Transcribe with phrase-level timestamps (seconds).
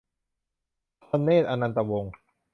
[1.07, 2.13] ธเนตร อนันตวงษ์